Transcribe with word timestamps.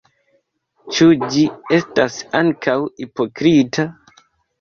Ĉu 0.99 1.05
ĝi 1.35 1.43
estas 1.77 2.17
ankaŭ 2.39 2.75
hipokrita? 3.03 3.87